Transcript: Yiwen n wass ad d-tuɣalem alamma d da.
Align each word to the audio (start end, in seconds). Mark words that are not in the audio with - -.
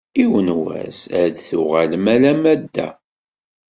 Yiwen 0.19 0.49
n 0.57 0.57
wass 0.61 0.99
ad 1.21 1.29
d-tuɣalem 1.33 2.05
alamma 2.15 2.53
d 2.61 2.63
da. 2.75 2.89